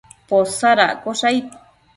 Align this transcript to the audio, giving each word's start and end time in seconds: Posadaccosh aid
Posadaccosh 0.29 1.23
aid 1.29 1.45